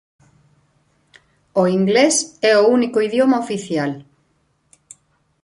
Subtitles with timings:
[1.61, 2.15] O inglés
[2.51, 3.91] é o único idioma oficial.